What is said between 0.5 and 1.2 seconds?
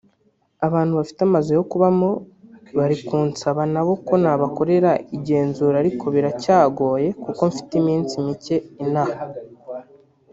Abantu bafite